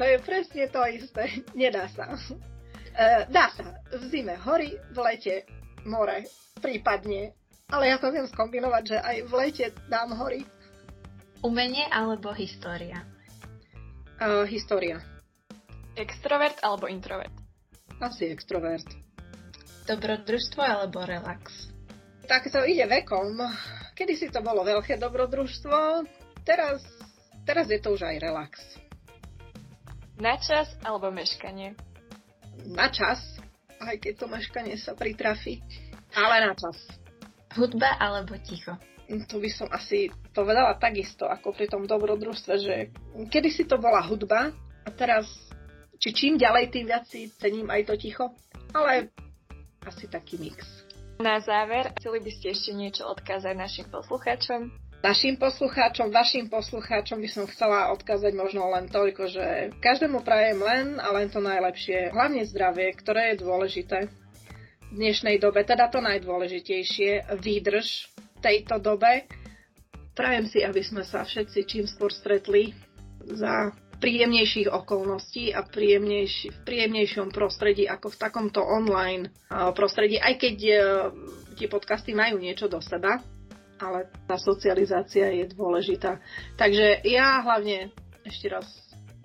To 0.00 0.04
je 0.04 0.16
presne 0.24 0.68
to 0.72 0.80
isté. 0.88 1.44
Nedá 1.52 1.88
sa. 1.92 2.16
E, 2.92 3.26
dá 3.28 3.52
sa. 3.52 3.76
V 3.92 4.02
zime 4.08 4.36
hory, 4.40 4.76
v 4.92 4.98
lete 5.02 5.34
more. 5.84 6.24
Prípadne. 6.60 7.36
Ale 7.68 7.92
ja 7.92 8.00
to 8.00 8.08
viem 8.08 8.24
skombinovať, 8.24 8.82
že 8.88 8.96
aj 8.96 9.16
v 9.28 9.32
lete 9.44 9.66
dám 9.92 10.16
hory. 10.16 10.44
Umenie 11.44 11.84
alebo 11.92 12.32
história? 12.32 13.04
Uh, 14.18 14.42
história. 14.48 14.98
Extrovert 15.94 16.58
alebo 16.66 16.90
introvert? 16.90 17.30
Asi 18.02 18.26
extrovert. 18.26 18.86
Dobrodružstvo 19.86 20.58
alebo 20.58 21.06
relax? 21.06 21.70
Tak 22.26 22.50
to 22.50 22.66
ide 22.66 22.84
vekom. 22.90 23.38
Kedy 23.94 24.14
si 24.18 24.26
to 24.30 24.42
bolo 24.42 24.66
veľké 24.66 24.98
dobrodružstvo, 24.98 26.06
teraz, 26.46 26.82
teraz 27.42 27.66
je 27.66 27.78
to 27.82 27.94
už 27.94 28.06
aj 28.06 28.16
relax. 28.22 28.52
Na 30.18 30.38
čas 30.38 30.70
alebo 30.82 31.10
meškanie? 31.14 31.78
Na 32.66 32.90
čas, 32.90 33.22
aj 33.78 34.02
keď 34.02 34.12
to 34.18 34.26
meškanie 34.26 34.74
sa 34.74 34.96
pritrafi, 34.98 35.62
ale 36.16 36.50
na 36.50 36.52
čas. 36.58 36.76
Hudba 37.54 37.96
alebo 38.00 38.34
ticho? 38.42 38.74
Tu 39.08 39.36
by 39.40 39.48
som 39.48 39.68
asi 39.72 40.12
povedala 40.36 40.76
takisto, 40.76 41.24
ako 41.24 41.56
pri 41.56 41.70
tom 41.72 41.88
dobrodružstve, 41.88 42.54
že 42.60 42.74
kedy 43.32 43.48
si 43.48 43.64
to 43.64 43.80
bola 43.80 44.04
hudba 44.04 44.52
a 44.84 44.88
teraz, 44.92 45.24
či 45.96 46.12
čím 46.12 46.36
ďalej, 46.36 46.68
tým 46.68 46.84
viac 46.92 47.08
si 47.08 47.32
cením 47.40 47.72
aj 47.72 47.88
to 47.88 47.94
ticho, 47.96 48.28
ale 48.76 49.08
asi 49.88 50.04
taký 50.12 50.36
mix. 50.36 50.60
Na 51.18 51.40
záver, 51.40 51.88
chceli 51.98 52.20
by 52.20 52.30
ste 52.30 52.46
ešte 52.52 52.70
niečo 52.76 53.08
odkázať 53.08 53.54
našim 53.56 53.86
poslucháčom? 53.88 54.70
Našim 54.98 55.38
poslucháčom, 55.38 56.10
vašim 56.10 56.50
poslucháčom 56.50 57.22
by 57.22 57.30
som 57.30 57.46
chcela 57.46 57.94
odkázať 57.94 58.34
možno 58.34 58.66
len 58.74 58.90
toľko, 58.90 59.30
že 59.30 59.70
každému 59.78 60.26
prajem 60.26 60.58
len 60.58 60.98
a 60.98 61.14
len 61.14 61.30
to 61.30 61.38
najlepšie, 61.38 62.10
hlavne 62.10 62.42
zdravie, 62.42 62.98
ktoré 62.98 63.30
je 63.30 63.46
dôležité 63.46 64.10
v 64.90 64.94
dnešnej 64.98 65.38
dobe, 65.38 65.62
teda 65.62 65.86
to 65.86 66.02
najdôležitejšie, 66.02 67.30
výdrž 67.30 68.10
tejto 68.42 68.82
dobe. 68.82 69.30
Prajem 70.18 70.50
si, 70.50 70.66
aby 70.66 70.82
sme 70.82 71.06
sa 71.06 71.22
všetci 71.22 71.58
čím 71.62 71.86
skôr 71.86 72.10
stretli 72.10 72.74
za 73.22 73.70
príjemnejších 74.02 74.66
okolností 74.66 75.54
a 75.54 75.62
príjemnejš, 75.62 76.34
v 76.50 76.60
príjemnejšom 76.66 77.30
prostredí 77.30 77.86
ako 77.86 78.10
v 78.10 78.18
takomto 78.18 78.66
online 78.66 79.30
prostredí, 79.78 80.18
aj 80.18 80.34
keď 80.42 80.56
e, 80.58 80.74
tie 81.54 81.70
podcasty 81.70 82.18
majú 82.18 82.42
niečo 82.42 82.66
do 82.66 82.82
seba, 82.82 83.22
ale 83.78 84.10
tá 84.26 84.36
socializácia 84.36 85.30
je 85.32 85.50
dôležitá. 85.54 86.18
Takže 86.58 87.02
ja 87.06 87.42
hlavne 87.42 87.94
ešte 88.26 88.50
raz 88.50 88.66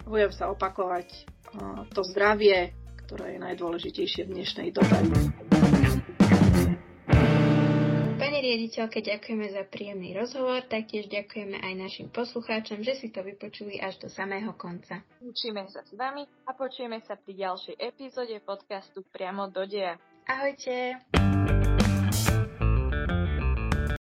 budem 0.08 0.32
sa 0.32 0.50
opakovať 0.50 1.30
to 1.94 2.02
zdravie, 2.02 2.74
ktoré 3.06 3.38
je 3.38 3.40
najdôležitejšie 3.42 4.26
v 4.26 4.34
dnešnej 4.42 4.70
dobe 4.74 4.98
riaditeľke 8.44 9.00
ďakujeme 9.00 9.48
za 9.56 9.64
príjemný 9.66 10.12
rozhovor, 10.14 10.62
taktiež 10.68 11.08
ďakujeme 11.08 11.64
aj 11.64 11.74
našim 11.80 12.08
poslucháčom, 12.12 12.84
že 12.84 13.00
si 13.00 13.08
to 13.10 13.24
vypočuli 13.24 13.80
až 13.80 14.04
do 14.04 14.12
samého 14.12 14.52
konca. 14.60 15.00
Učíme 15.24 15.66
sa 15.72 15.82
s 15.82 15.96
vami 15.96 16.28
a 16.44 16.52
počujeme 16.52 17.00
sa 17.08 17.16
pri 17.16 17.40
ďalšej 17.40 17.80
epizóde 17.80 18.38
podcastu 18.44 19.02
Priamo 19.10 19.48
do 19.48 19.64
deja. 19.64 19.96
Ahojte! 20.28 21.00